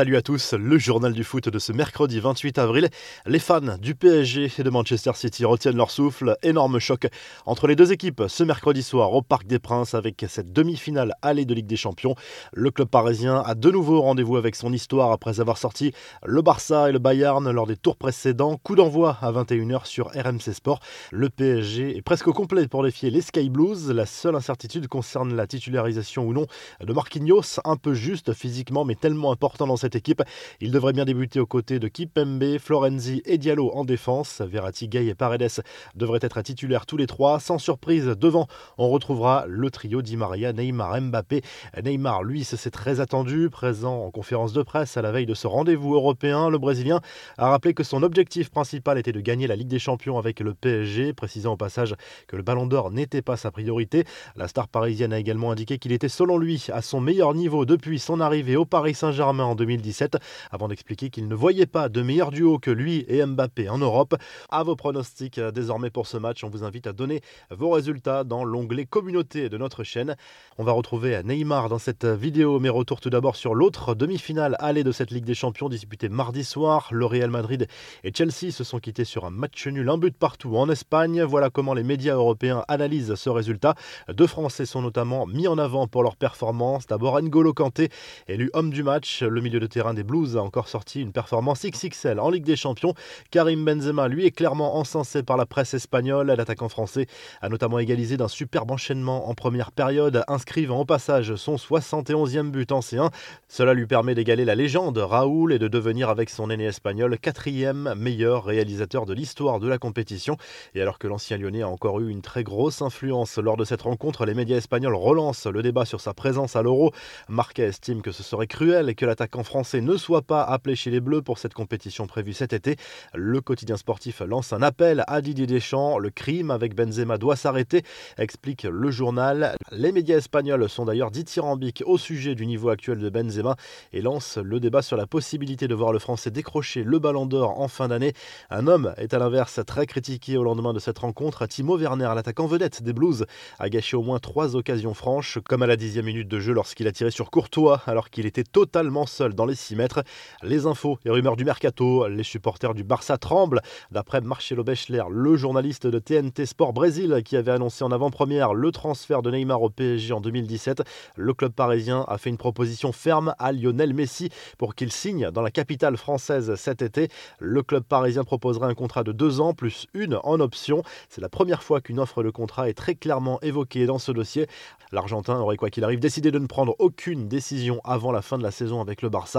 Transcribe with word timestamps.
Salut 0.00 0.16
à 0.16 0.22
tous, 0.22 0.54
le 0.54 0.78
journal 0.78 1.12
du 1.12 1.24
foot 1.24 1.50
de 1.50 1.58
ce 1.58 1.72
mercredi 1.72 2.20
28 2.20 2.56
avril. 2.56 2.88
Les 3.26 3.38
fans 3.38 3.76
du 3.78 3.94
PSG 3.94 4.50
et 4.58 4.62
de 4.62 4.70
Manchester 4.70 5.10
City 5.14 5.44
retiennent 5.44 5.76
leur 5.76 5.90
souffle. 5.90 6.38
Énorme 6.42 6.78
choc 6.78 7.06
entre 7.44 7.66
les 7.66 7.76
deux 7.76 7.92
équipes 7.92 8.22
ce 8.26 8.42
mercredi 8.42 8.82
soir 8.82 9.12
au 9.12 9.20
Parc 9.20 9.46
des 9.46 9.58
Princes 9.58 9.92
avec 9.92 10.24
cette 10.26 10.54
demi-finale 10.54 11.12
allée 11.20 11.44
de 11.44 11.52
Ligue 11.52 11.66
des 11.66 11.76
Champions. 11.76 12.14
Le 12.54 12.70
club 12.70 12.88
parisien 12.88 13.42
a 13.44 13.54
de 13.54 13.70
nouveau 13.70 14.00
rendez-vous 14.00 14.38
avec 14.38 14.56
son 14.56 14.72
histoire 14.72 15.12
après 15.12 15.38
avoir 15.38 15.58
sorti 15.58 15.92
le 16.24 16.40
Barça 16.40 16.88
et 16.88 16.92
le 16.92 16.98
Bayern 16.98 17.50
lors 17.50 17.66
des 17.66 17.76
tours 17.76 17.98
précédents. 17.98 18.56
Coup 18.56 18.76
d'envoi 18.76 19.18
à 19.20 19.30
21h 19.30 19.84
sur 19.84 20.06
RMC 20.06 20.54
Sport. 20.54 20.80
Le 21.10 21.28
PSG 21.28 21.98
est 21.98 22.02
presque 22.02 22.26
au 22.26 22.32
complet 22.32 22.68
pour 22.68 22.84
défier 22.84 23.10
les 23.10 23.20
Sky 23.20 23.50
Blues. 23.50 23.90
La 23.90 24.06
seule 24.06 24.34
incertitude 24.34 24.88
concerne 24.88 25.36
la 25.36 25.46
titularisation 25.46 26.24
ou 26.24 26.32
non 26.32 26.46
de 26.82 26.90
Marquinhos, 26.94 27.60
un 27.66 27.76
peu 27.76 27.92
juste 27.92 28.32
physiquement 28.32 28.86
mais 28.86 28.94
tellement 28.94 29.30
important 29.30 29.66
dans 29.66 29.76
cette 29.76 29.89
équipe. 29.96 30.22
Il 30.60 30.70
devrait 30.70 30.92
bien 30.92 31.04
débuter 31.04 31.40
aux 31.40 31.46
côtés 31.46 31.78
de 31.78 31.88
Kipembe, 31.88 32.58
Florenzi 32.58 33.22
et 33.24 33.38
Diallo 33.38 33.70
en 33.74 33.84
défense. 33.84 34.40
Verratti, 34.40 34.88
Gay 34.88 35.06
et 35.06 35.14
Paredes 35.14 35.62
devraient 35.94 36.20
être 36.22 36.40
titulaires 36.42 36.86
tous 36.86 36.96
les 36.96 37.06
trois. 37.06 37.40
Sans 37.40 37.58
surprise, 37.58 38.06
devant, 38.06 38.46
on 38.78 38.88
retrouvera 38.88 39.44
le 39.46 39.70
trio 39.70 40.02
Di 40.02 40.16
Maria, 40.16 40.52
Neymar, 40.52 41.00
Mbappé. 41.00 41.42
Neymar, 41.82 42.22
lui, 42.22 42.44
c'est 42.44 42.70
très 42.70 43.00
attendu. 43.00 43.50
Présent 43.50 44.04
en 44.04 44.10
conférence 44.10 44.52
de 44.52 44.62
presse 44.62 44.96
à 44.96 45.02
la 45.02 45.12
veille 45.12 45.26
de 45.26 45.34
ce 45.34 45.46
rendez-vous 45.46 45.94
européen, 45.94 46.50
le 46.50 46.58
Brésilien 46.58 47.00
a 47.38 47.48
rappelé 47.50 47.74
que 47.74 47.84
son 47.84 48.02
objectif 48.02 48.50
principal 48.50 48.98
était 48.98 49.12
de 49.12 49.20
gagner 49.20 49.46
la 49.46 49.56
Ligue 49.56 49.68
des 49.68 49.78
Champions 49.78 50.18
avec 50.18 50.40
le 50.40 50.54
PSG, 50.54 51.12
précisant 51.12 51.52
au 51.52 51.56
passage 51.56 51.94
que 52.26 52.36
le 52.36 52.42
Ballon 52.42 52.66
d'Or 52.66 52.90
n'était 52.90 53.22
pas 53.22 53.36
sa 53.36 53.50
priorité. 53.50 54.04
La 54.36 54.48
star 54.48 54.68
parisienne 54.68 55.12
a 55.12 55.18
également 55.18 55.50
indiqué 55.50 55.78
qu'il 55.78 55.92
était 55.92 56.08
selon 56.08 56.38
lui 56.38 56.66
à 56.72 56.82
son 56.82 57.00
meilleur 57.00 57.34
niveau 57.34 57.64
depuis 57.64 57.98
son 57.98 58.20
arrivée 58.20 58.56
au 58.56 58.64
Paris 58.64 58.94
Saint-Germain 58.94 59.44
en 59.44 59.54
2017, 59.70 60.16
avant 60.50 60.66
d'expliquer 60.66 61.10
qu'il 61.10 61.28
ne 61.28 61.34
voyait 61.34 61.66
pas 61.66 61.88
de 61.88 62.02
meilleur 62.02 62.30
duo 62.30 62.58
que 62.58 62.70
lui 62.70 63.04
et 63.08 63.24
Mbappé 63.24 63.68
en 63.68 63.78
Europe. 63.78 64.16
À 64.48 64.64
vos 64.64 64.74
pronostics 64.74 65.38
euh, 65.38 65.52
désormais 65.52 65.90
pour 65.90 66.08
ce 66.08 66.16
match, 66.16 66.42
on 66.42 66.50
vous 66.50 66.64
invite 66.64 66.88
à 66.88 66.92
donner 66.92 67.20
vos 67.50 67.70
résultats 67.70 68.24
dans 68.24 68.44
l'onglet 68.44 68.84
communauté 68.84 69.48
de 69.48 69.56
notre 69.56 69.84
chaîne. 69.84 70.16
On 70.58 70.64
va 70.64 70.72
retrouver 70.72 71.22
Neymar 71.22 71.68
dans 71.68 71.78
cette 71.78 72.04
vidéo, 72.04 72.58
mais 72.58 72.68
retour 72.68 73.00
tout 73.00 73.10
d'abord 73.10 73.36
sur 73.36 73.54
l'autre 73.54 73.94
demi-finale 73.94 74.56
allée 74.58 74.82
de 74.82 74.92
cette 74.92 75.12
Ligue 75.12 75.24
des 75.24 75.34
Champions 75.34 75.68
disputée 75.68 76.08
mardi 76.08 76.42
soir. 76.42 76.88
Le 76.90 77.06
Real 77.06 77.30
Madrid 77.30 77.68
et 78.02 78.12
Chelsea 78.12 78.50
se 78.50 78.64
sont 78.64 78.80
quittés 78.80 79.04
sur 79.04 79.24
un 79.24 79.30
match 79.30 79.66
nul, 79.68 79.88
un 79.88 79.98
but 79.98 80.16
partout 80.16 80.56
en 80.56 80.68
Espagne. 80.68 81.22
Voilà 81.22 81.50
comment 81.50 81.74
les 81.74 81.84
médias 81.84 82.14
européens 82.14 82.64
analysent 82.66 83.14
ce 83.14 83.30
résultat. 83.30 83.74
Deux 84.12 84.26
Français 84.26 84.66
sont 84.66 84.82
notamment 84.82 85.26
mis 85.26 85.46
en 85.46 85.58
avant 85.58 85.86
pour 85.86 86.02
leur 86.02 86.16
performance. 86.16 86.86
D'abord 86.86 87.20
N'Golo 87.22 87.54
Kanté, 87.54 87.88
élu 88.26 88.50
homme 88.52 88.70
du 88.70 88.82
match. 88.82 89.22
Le 89.22 89.40
milieu 89.40 89.59
de 89.60 89.66
terrain 89.66 89.94
des 89.94 90.02
Blues 90.02 90.36
a 90.36 90.42
encore 90.42 90.68
sorti 90.68 91.00
une 91.00 91.12
performance 91.12 91.64
XXL 91.64 92.18
en 92.18 92.30
Ligue 92.30 92.44
des 92.44 92.56
Champions. 92.56 92.94
Karim 93.30 93.64
Benzema, 93.64 94.08
lui, 94.08 94.26
est 94.26 94.32
clairement 94.32 94.76
encensé 94.76 95.22
par 95.22 95.36
la 95.36 95.46
presse 95.46 95.74
espagnole. 95.74 96.26
L'attaquant 96.28 96.68
français 96.68 97.06
a 97.40 97.48
notamment 97.48 97.78
égalisé 97.78 98.16
d'un 98.16 98.26
superbe 98.26 98.72
enchaînement 98.72 99.28
en 99.28 99.34
première 99.34 99.70
période, 99.70 100.24
inscrivant 100.26 100.80
au 100.80 100.84
passage 100.84 101.36
son 101.36 101.54
71e 101.54 102.50
but 102.50 102.72
en 102.72 102.80
C1. 102.80 103.10
Cela 103.46 103.74
lui 103.74 103.86
permet 103.86 104.14
d'égaler 104.14 104.44
la 104.44 104.56
légende 104.56 104.98
Raoul 104.98 105.52
et 105.52 105.58
de 105.58 105.68
devenir 105.68 106.08
avec 106.08 106.30
son 106.30 106.50
aîné 106.50 106.64
espagnol 106.64 107.18
quatrième 107.18 107.94
meilleur 107.96 108.44
réalisateur 108.44 109.06
de 109.06 109.14
l'histoire 109.14 109.60
de 109.60 109.68
la 109.68 109.78
compétition. 109.78 110.36
Et 110.74 110.82
alors 110.82 110.98
que 110.98 111.06
l'ancien 111.06 111.36
lyonnais 111.36 111.62
a 111.62 111.68
encore 111.68 112.00
eu 112.00 112.10
une 112.10 112.22
très 112.22 112.42
grosse 112.42 112.82
influence 112.82 113.38
lors 113.38 113.56
de 113.56 113.64
cette 113.64 113.82
rencontre, 113.82 114.24
les 114.24 114.34
médias 114.34 114.56
espagnols 114.56 114.94
relancent 114.94 115.46
le 115.46 115.62
débat 115.62 115.84
sur 115.84 116.00
sa 116.00 116.14
présence 116.14 116.56
à 116.56 116.62
l'Euro. 116.62 116.92
Marca 117.28 117.64
estime 117.64 118.00
que 118.00 118.12
ce 118.12 118.22
serait 118.22 118.46
cruel 118.46 118.88
et 118.88 118.94
que 118.94 119.04
l'attaquant 119.04 119.44
français 119.50 119.80
ne 119.80 119.96
soit 119.96 120.22
pas 120.22 120.44
appelé 120.44 120.76
chez 120.76 120.92
les 120.92 121.00
Bleus 121.00 121.22
pour 121.22 121.38
cette 121.38 121.54
compétition 121.54 122.06
prévue 122.06 122.32
cet 122.32 122.52
été. 122.52 122.76
Le 123.14 123.40
quotidien 123.40 123.76
sportif 123.76 124.20
lance 124.20 124.52
un 124.52 124.62
appel 124.62 125.02
à 125.08 125.20
Didier 125.20 125.48
Deschamps. 125.48 125.98
Le 125.98 126.10
crime 126.10 126.52
avec 126.52 126.76
Benzema 126.76 127.18
doit 127.18 127.34
s'arrêter, 127.34 127.82
explique 128.16 128.62
le 128.62 128.92
journal. 128.92 129.56
Les 129.72 129.90
médias 129.90 130.18
espagnols 130.18 130.68
sont 130.68 130.84
d'ailleurs 130.84 131.10
dithyrambiques 131.10 131.82
au 131.84 131.98
sujet 131.98 132.36
du 132.36 132.46
niveau 132.46 132.68
actuel 132.68 133.00
de 133.00 133.10
Benzema 133.10 133.56
et 133.92 134.02
lancent 134.02 134.38
le 134.38 134.60
débat 134.60 134.82
sur 134.82 134.96
la 134.96 135.08
possibilité 135.08 135.66
de 135.66 135.74
voir 135.74 135.92
le 135.92 135.98
français 135.98 136.30
décrocher 136.30 136.84
le 136.84 137.00
ballon 137.00 137.26
d'or 137.26 137.58
en 137.58 137.66
fin 137.66 137.88
d'année. 137.88 138.12
Un 138.50 138.68
homme 138.68 138.94
est 138.98 139.14
à 139.14 139.18
l'inverse 139.18 139.58
très 139.66 139.86
critiqué 139.86 140.36
au 140.36 140.44
lendemain 140.44 140.72
de 140.72 140.78
cette 140.78 141.00
rencontre. 141.00 141.46
Timo 141.46 141.76
Werner, 141.76 142.12
l'attaquant 142.14 142.46
vedette 142.46 142.84
des 142.84 142.92
Blues, 142.92 143.26
a 143.58 143.68
gâché 143.68 143.96
au 143.96 144.02
moins 144.02 144.20
trois 144.20 144.54
occasions 144.54 144.94
franches, 144.94 145.40
comme 145.48 145.64
à 145.64 145.66
la 145.66 145.74
dixième 145.74 146.04
minute 146.04 146.28
de 146.28 146.38
jeu 146.38 146.52
lorsqu'il 146.52 146.86
a 146.86 146.92
tiré 146.92 147.10
sur 147.10 147.32
Courtois 147.32 147.82
alors 147.86 148.10
qu'il 148.10 148.26
était 148.26 148.44
totalement 148.44 149.06
seul 149.06 149.34
les 149.46 149.54
6 149.54 149.76
mètres. 149.76 150.02
Les 150.42 150.66
infos 150.66 150.98
et 151.04 151.10
rumeurs 151.10 151.36
du 151.36 151.44
mercato, 151.44 152.08
les 152.08 152.22
supporters 152.22 152.74
du 152.74 152.84
Barça 152.84 153.18
tremblent. 153.18 153.60
D'après 153.90 154.20
Marcelo 154.20 154.64
Bechler, 154.64 155.04
le 155.10 155.36
journaliste 155.36 155.86
de 155.86 155.98
TNT 155.98 156.46
Sport 156.46 156.72
Brésil 156.72 157.22
qui 157.24 157.36
avait 157.36 157.52
annoncé 157.52 157.84
en 157.84 157.92
avant-première 157.92 158.54
le 158.54 158.70
transfert 158.72 159.22
de 159.22 159.30
Neymar 159.30 159.62
au 159.62 159.70
PSG 159.70 160.12
en 160.12 160.20
2017, 160.20 160.82
le 161.16 161.34
club 161.34 161.52
parisien 161.52 162.04
a 162.08 162.18
fait 162.18 162.30
une 162.30 162.36
proposition 162.36 162.92
ferme 162.92 163.34
à 163.38 163.52
Lionel 163.52 163.94
Messi 163.94 164.30
pour 164.58 164.74
qu'il 164.74 164.92
signe 164.92 165.30
dans 165.30 165.42
la 165.42 165.50
capitale 165.50 165.96
française 165.96 166.54
cet 166.56 166.82
été. 166.82 167.08
Le 167.38 167.62
club 167.62 167.84
parisien 167.84 168.24
proposerait 168.24 168.68
un 168.68 168.74
contrat 168.74 169.04
de 169.04 169.12
deux 169.12 169.40
ans 169.40 169.54
plus 169.54 169.86
une 169.94 170.18
en 170.22 170.40
option. 170.40 170.82
C'est 171.08 171.20
la 171.20 171.28
première 171.28 171.62
fois 171.62 171.80
qu'une 171.80 172.00
offre 172.00 172.22
de 172.22 172.30
contrat 172.30 172.68
est 172.68 172.74
très 172.74 172.94
clairement 172.94 173.40
évoquée 173.40 173.86
dans 173.86 173.98
ce 173.98 174.12
dossier. 174.12 174.46
L'Argentin 174.92 175.38
aurait 175.38 175.56
quoi 175.56 175.70
qu'il 175.70 175.84
arrive 175.84 176.00
décidé 176.00 176.30
de 176.30 176.38
ne 176.38 176.46
prendre 176.46 176.74
aucune 176.78 177.28
décision 177.28 177.80
avant 177.84 178.12
la 178.12 178.22
fin 178.22 178.38
de 178.38 178.42
la 178.42 178.50
saison 178.50 178.80
avec 178.80 179.02
le 179.02 179.08
Barça. 179.08 179.29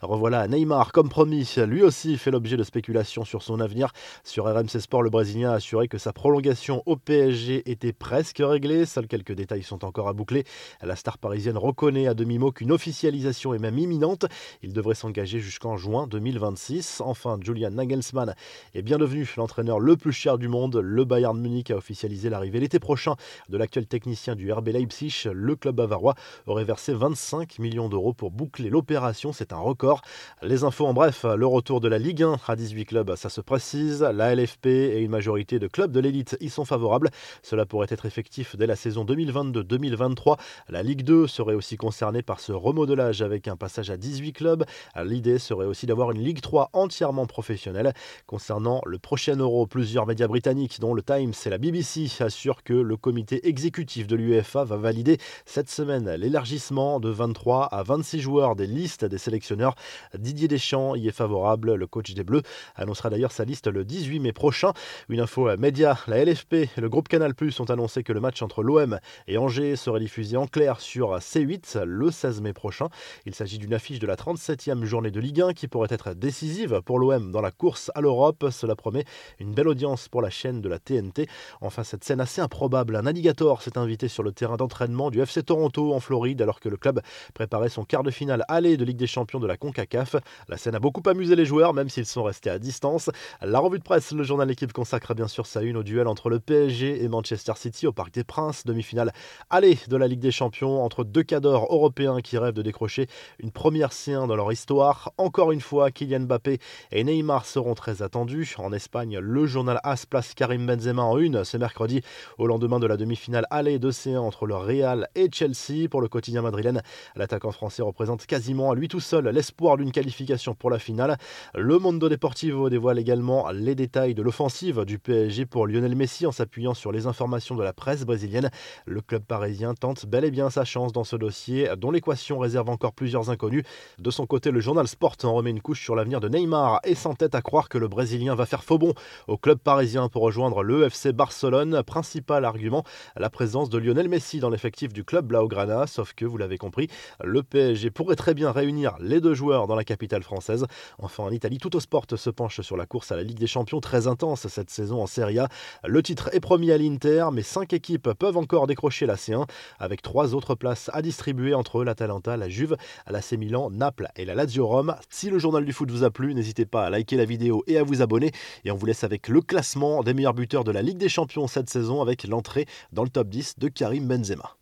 Revoilà 0.00 0.46
Neymar, 0.48 0.92
comme 0.92 1.08
promis, 1.08 1.54
lui 1.66 1.82
aussi 1.82 2.18
fait 2.18 2.30
l'objet 2.30 2.56
de 2.56 2.62
spéculations 2.62 3.24
sur 3.24 3.42
son 3.42 3.60
avenir. 3.60 3.92
Sur 4.24 4.44
RMC 4.44 4.80
Sport, 4.80 5.02
le 5.02 5.10
Brésilien 5.10 5.50
a 5.50 5.54
assuré 5.54 5.88
que 5.88 5.98
sa 5.98 6.12
prolongation 6.12 6.82
au 6.86 6.96
PSG 6.96 7.70
était 7.70 7.92
presque 7.92 8.40
réglée. 8.40 8.86
Seuls 8.86 9.06
quelques 9.06 9.32
détails 9.32 9.62
sont 9.62 9.84
encore 9.84 10.08
à 10.08 10.12
boucler. 10.12 10.44
La 10.82 10.96
star 10.96 11.18
parisienne 11.18 11.56
reconnaît 11.56 12.06
à 12.06 12.14
demi-mot 12.14 12.52
qu'une 12.52 12.72
officialisation 12.72 13.54
est 13.54 13.58
même 13.58 13.78
imminente. 13.78 14.26
Il 14.62 14.72
devrait 14.72 14.94
s'engager 14.94 15.40
jusqu'en 15.40 15.76
juin 15.76 16.06
2026. 16.06 17.02
Enfin, 17.04 17.38
Julian 17.42 17.70
Nagelsmann 17.70 18.34
est 18.74 18.82
bien 18.82 18.98
devenu 18.98 19.28
l'entraîneur 19.36 19.80
le 19.80 19.96
plus 19.96 20.12
cher 20.12 20.38
du 20.38 20.48
monde. 20.48 20.76
Le 20.76 21.04
Bayern 21.04 21.38
Munich 21.38 21.70
a 21.70 21.76
officialisé 21.76 22.28
l'arrivée 22.30 22.60
l'été 22.60 22.78
prochain 22.78 23.16
de 23.48 23.56
l'actuel 23.56 23.86
technicien 23.86 24.34
du 24.34 24.52
RB 24.52 24.68
Leipzig. 24.68 25.28
Le 25.32 25.56
club 25.56 25.76
bavarois 25.76 26.14
aurait 26.46 26.64
versé 26.64 26.92
25 26.92 27.58
millions 27.58 27.88
d'euros 27.88 28.12
pour 28.12 28.30
boucler 28.30 28.70
l'opération. 28.70 29.32
C'est 29.40 29.54
un 29.54 29.58
record. 29.58 30.02
Les 30.42 30.64
infos 30.64 30.84
en 30.84 30.92
bref, 30.92 31.24
le 31.24 31.46
retour 31.46 31.80
de 31.80 31.88
la 31.88 31.96
Ligue 31.96 32.24
1 32.24 32.36
à 32.46 32.56
18 32.56 32.84
clubs, 32.84 33.16
ça 33.16 33.30
se 33.30 33.40
précise. 33.40 34.02
La 34.02 34.34
LFP 34.34 34.66
et 34.66 34.98
une 35.00 35.10
majorité 35.10 35.58
de 35.58 35.66
clubs 35.66 35.90
de 35.90 35.98
l'élite 35.98 36.36
y 36.40 36.50
sont 36.50 36.66
favorables. 36.66 37.08
Cela 37.42 37.64
pourrait 37.64 37.86
être 37.88 38.04
effectif 38.04 38.54
dès 38.54 38.66
la 38.66 38.76
saison 38.76 39.02
2022-2023. 39.06 40.36
La 40.68 40.82
Ligue 40.82 41.04
2 41.04 41.26
serait 41.26 41.54
aussi 41.54 41.78
concernée 41.78 42.20
par 42.20 42.38
ce 42.38 42.52
remodelage 42.52 43.22
avec 43.22 43.48
un 43.48 43.56
passage 43.56 43.88
à 43.88 43.96
18 43.96 44.34
clubs. 44.34 44.66
L'idée 45.02 45.38
serait 45.38 45.64
aussi 45.64 45.86
d'avoir 45.86 46.10
une 46.10 46.22
Ligue 46.22 46.42
3 46.42 46.68
entièrement 46.74 47.24
professionnelle. 47.24 47.94
Concernant 48.26 48.82
le 48.84 48.98
prochain 48.98 49.36
Euro, 49.36 49.66
plusieurs 49.66 50.06
médias 50.06 50.28
britanniques, 50.28 50.80
dont 50.80 50.92
le 50.92 51.02
Times 51.02 51.32
et 51.46 51.48
la 51.48 51.56
BBC, 51.56 52.08
assurent 52.20 52.62
que 52.62 52.74
le 52.74 52.98
comité 52.98 53.48
exécutif 53.48 54.06
de 54.06 54.16
l'UEFA 54.16 54.64
va 54.64 54.76
valider 54.76 55.16
cette 55.46 55.70
semaine 55.70 56.10
l'élargissement 56.16 57.00
de 57.00 57.08
23 57.08 57.64
à 57.64 57.82
26 57.82 58.20
joueurs 58.20 58.54
des 58.54 58.66
listes 58.66 59.06
des 59.06 59.29
sélectionneurs. 59.30 59.76
Didier 60.18 60.48
Deschamps 60.48 60.96
y 60.96 61.06
est 61.06 61.12
favorable. 61.12 61.74
Le 61.74 61.86
coach 61.86 62.14
des 62.14 62.24
Bleus 62.24 62.42
annoncera 62.74 63.10
d'ailleurs 63.10 63.30
sa 63.30 63.44
liste 63.44 63.68
le 63.68 63.84
18 63.84 64.18
mai 64.18 64.32
prochain. 64.32 64.72
Une 65.08 65.20
info 65.20 65.56
média, 65.56 65.96
la 66.08 66.24
LFP 66.24 66.54
et 66.54 66.68
le 66.78 66.88
groupe 66.88 67.06
Canal 67.06 67.36
Plus 67.36 67.60
ont 67.60 67.70
annoncé 67.70 68.02
que 68.02 68.12
le 68.12 68.18
match 68.18 68.42
entre 68.42 68.64
l'OM 68.64 68.98
et 69.28 69.38
Angers 69.38 69.76
serait 69.76 70.00
diffusé 70.00 70.36
en 70.36 70.48
clair 70.48 70.80
sur 70.80 71.16
C8 71.18 71.84
le 71.84 72.10
16 72.10 72.40
mai 72.40 72.52
prochain. 72.52 72.88
Il 73.24 73.36
s'agit 73.36 73.58
d'une 73.58 73.72
affiche 73.72 74.00
de 74.00 74.06
la 74.08 74.16
37e 74.16 74.82
journée 74.82 75.12
de 75.12 75.20
Ligue 75.20 75.42
1 75.42 75.52
qui 75.52 75.68
pourrait 75.68 75.88
être 75.92 76.12
décisive 76.14 76.82
pour 76.84 76.98
l'OM 76.98 77.30
dans 77.30 77.40
la 77.40 77.52
course 77.52 77.92
à 77.94 78.00
l'Europe. 78.00 78.46
Cela 78.50 78.74
promet 78.74 79.04
une 79.38 79.54
belle 79.54 79.68
audience 79.68 80.08
pour 80.08 80.22
la 80.22 80.30
chaîne 80.30 80.60
de 80.60 80.68
la 80.68 80.80
TNT. 80.80 81.28
Enfin, 81.60 81.84
cette 81.84 82.02
scène 82.02 82.20
assez 82.20 82.40
improbable, 82.40 82.96
un 82.96 83.06
alligator 83.06 83.62
s'est 83.62 83.78
invité 83.78 84.08
sur 84.08 84.24
le 84.24 84.32
terrain 84.32 84.56
d'entraînement 84.56 85.10
du 85.10 85.20
FC 85.20 85.44
Toronto 85.44 85.94
en 85.94 86.00
Floride 86.00 86.42
alors 86.42 86.58
que 86.58 86.68
le 86.68 86.76
club 86.76 87.00
préparait 87.32 87.68
son 87.68 87.84
quart 87.84 88.02
de 88.02 88.10
finale 88.10 88.44
aller 88.48 88.76
de 88.76 88.84
Ligue 88.84 88.96
des 88.96 89.06
Champions 89.06 89.19
de 89.24 89.46
la 89.46 89.56
CONCACAF. 89.56 90.16
La 90.48 90.56
scène 90.56 90.74
a 90.74 90.78
beaucoup 90.78 91.02
amusé 91.08 91.36
les 91.36 91.44
joueurs, 91.44 91.74
même 91.74 91.88
s'ils 91.88 92.06
sont 92.06 92.22
restés 92.22 92.50
à 92.50 92.58
distance. 92.58 93.10
La 93.42 93.58
revue 93.58 93.78
de 93.78 93.84
presse, 93.84 94.12
le 94.12 94.22
journal 94.22 94.48
L'équipe 94.48 94.72
consacre 94.72 95.14
bien 95.14 95.28
sûr 95.28 95.46
sa 95.46 95.62
une 95.62 95.76
au 95.76 95.82
duel 95.82 96.08
entre 96.08 96.28
le 96.28 96.40
PSG 96.40 97.04
et 97.04 97.08
Manchester 97.08 97.52
City 97.56 97.86
au 97.86 97.92
Parc 97.92 98.12
des 98.12 98.24
Princes, 98.24 98.64
demi-finale 98.64 99.12
aller 99.48 99.78
de 99.88 99.96
la 99.96 100.08
Ligue 100.08 100.20
des 100.20 100.32
Champions 100.32 100.82
entre 100.82 101.04
deux 101.04 101.22
cadors 101.22 101.68
européens 101.70 102.20
qui 102.20 102.36
rêvent 102.38 102.54
de 102.54 102.62
décrocher 102.62 103.06
une 103.38 103.50
première 103.52 103.90
C1 103.90 104.26
dans 104.26 104.36
leur 104.36 104.50
histoire. 104.50 105.12
Encore 105.18 105.52
une 105.52 105.60
fois, 105.60 105.90
Kylian 105.90 106.20
Mbappé 106.20 106.58
et 106.90 107.04
Neymar 107.04 107.46
seront 107.46 107.74
très 107.74 108.02
attendus. 108.02 108.54
En 108.58 108.72
Espagne, 108.72 109.18
le 109.18 109.46
journal 109.46 109.78
AS 109.84 110.06
place 110.06 110.34
Karim 110.34 110.66
Benzema 110.66 111.02
en 111.02 111.18
une 111.18 111.44
ce 111.44 111.56
mercredi 111.56 112.02
au 112.38 112.46
lendemain 112.46 112.80
de 112.80 112.86
la 112.86 112.96
demi-finale 112.96 113.46
aller 113.50 113.78
de 113.78 113.90
C1 113.90 114.18
entre 114.18 114.46
le 114.46 114.56
Real 114.56 115.08
et 115.14 115.28
Chelsea. 115.30 115.88
Pour 115.90 116.00
le 116.00 116.08
quotidien 116.08 116.42
madrilène, 116.42 116.82
l'attaquant 117.14 117.52
français 117.52 117.82
représente 117.82 118.26
quasiment 118.26 118.70
à 118.70 118.74
lui 118.74 118.88
tout 118.88 118.99
tout 119.00 119.06
seul 119.06 119.28
l'espoir 119.28 119.78
d'une 119.78 119.92
qualification 119.92 120.54
pour 120.54 120.68
la 120.68 120.78
finale. 120.78 121.16
Le 121.54 121.78
Mondo 121.78 122.10
Deportivo 122.10 122.68
dévoile 122.68 122.98
également 122.98 123.50
les 123.50 123.74
détails 123.74 124.14
de 124.14 124.20
l'offensive 124.20 124.84
du 124.84 124.98
PSG 124.98 125.46
pour 125.46 125.66
Lionel 125.66 125.96
Messi 125.96 126.26
en 126.26 126.32
s'appuyant 126.32 126.74
sur 126.74 126.92
les 126.92 127.06
informations 127.06 127.54
de 127.54 127.62
la 127.62 127.72
presse 127.72 128.04
brésilienne. 128.04 128.50
Le 128.84 129.00
club 129.00 129.22
parisien 129.22 129.72
tente 129.72 130.04
bel 130.04 130.26
et 130.26 130.30
bien 130.30 130.50
sa 130.50 130.66
chance 130.66 130.92
dans 130.92 131.04
ce 131.04 131.16
dossier 131.16 131.70
dont 131.78 131.90
l'équation 131.90 132.38
réserve 132.38 132.68
encore 132.68 132.92
plusieurs 132.92 133.30
inconnus. 133.30 133.64
De 133.98 134.10
son 134.10 134.26
côté, 134.26 134.50
le 134.50 134.60
journal 134.60 134.86
Sport 134.86 135.16
en 135.22 135.32
remet 135.32 135.48
une 135.48 135.62
couche 135.62 135.82
sur 135.82 135.96
l'avenir 135.96 136.20
de 136.20 136.28
Neymar 136.28 136.80
et 136.84 136.94
s'entête 136.94 137.34
à 137.34 137.40
croire 137.40 137.70
que 137.70 137.78
le 137.78 137.88
Brésilien 137.88 138.34
va 138.34 138.44
faire 138.44 138.64
faux 138.64 138.76
bon 138.76 138.92
au 139.28 139.38
club 139.38 139.60
parisien 139.60 140.10
pour 140.10 140.20
rejoindre 140.20 140.62
le 140.62 140.84
FC 140.84 141.14
Barcelone. 141.14 141.82
Principal 141.86 142.44
argument, 142.44 142.84
la 143.16 143.30
présence 143.30 143.70
de 143.70 143.78
Lionel 143.78 144.10
Messi 144.10 144.40
dans 144.40 144.50
l'effectif 144.50 144.92
du 144.92 145.04
club 145.04 145.24
Blaugrana, 145.26 145.86
sauf 145.86 146.12
que, 146.12 146.26
vous 146.26 146.36
l'avez 146.36 146.58
compris, 146.58 146.88
le 147.24 147.42
PSG 147.42 147.90
pourrait 147.90 148.16
très 148.16 148.34
bien 148.34 148.50
réunir 148.52 148.89
les 149.00 149.20
deux 149.20 149.34
joueurs 149.34 149.66
dans 149.66 149.74
la 149.74 149.84
capitale 149.84 150.22
française. 150.22 150.66
Enfin, 150.98 151.24
en 151.24 151.30
Italie, 151.30 151.58
tout 151.58 151.76
au 151.76 151.80
sport 151.80 152.06
se 152.16 152.30
penche 152.30 152.60
sur 152.60 152.76
la 152.76 152.86
course 152.86 153.12
à 153.12 153.16
la 153.16 153.22
Ligue 153.22 153.38
des 153.38 153.46
Champions, 153.46 153.80
très 153.80 154.06
intense 154.06 154.48
cette 154.48 154.70
saison 154.70 155.02
en 155.02 155.06
Serie 155.06 155.38
A. 155.38 155.48
Le 155.86 156.02
titre 156.02 156.30
est 156.32 156.40
promis 156.40 156.72
à 156.72 156.78
l'Inter, 156.78 157.26
mais 157.32 157.42
cinq 157.42 157.72
équipes 157.72 158.12
peuvent 158.12 158.36
encore 158.36 158.66
décrocher 158.66 159.06
la 159.06 159.16
C1, 159.16 159.46
avec 159.78 160.02
trois 160.02 160.34
autres 160.34 160.54
places 160.54 160.90
à 160.92 161.02
distribuer 161.02 161.54
entre 161.54 161.84
l'Atalanta, 161.84 162.36
la 162.36 162.48
Juve, 162.48 162.76
la 163.06 163.22
C 163.22 163.36
Milan, 163.36 163.70
Naples 163.70 164.08
et 164.16 164.24
la 164.24 164.34
Lazio 164.34 164.66
Rome. 164.66 164.94
Si 165.08 165.30
le 165.30 165.38
journal 165.38 165.64
du 165.64 165.72
foot 165.72 165.90
vous 165.90 166.04
a 166.04 166.10
plu, 166.10 166.34
n'hésitez 166.34 166.66
pas 166.66 166.86
à 166.86 166.90
liker 166.90 167.16
la 167.16 167.24
vidéo 167.24 167.62
et 167.66 167.78
à 167.78 167.82
vous 167.82 168.02
abonner. 168.02 168.32
Et 168.64 168.70
on 168.70 168.76
vous 168.76 168.86
laisse 168.86 169.04
avec 169.04 169.28
le 169.28 169.40
classement 169.40 170.02
des 170.02 170.14
meilleurs 170.14 170.34
buteurs 170.34 170.64
de 170.64 170.72
la 170.72 170.82
Ligue 170.82 170.98
des 170.98 171.08
Champions 171.08 171.46
cette 171.46 171.70
saison, 171.70 172.02
avec 172.02 172.24
l'entrée 172.24 172.66
dans 172.92 173.04
le 173.04 173.10
top 173.10 173.28
10 173.28 173.58
de 173.58 173.68
Karim 173.68 174.06
Benzema. 174.06 174.56